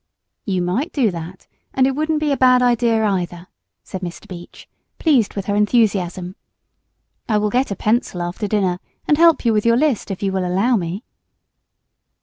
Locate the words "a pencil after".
7.69-8.47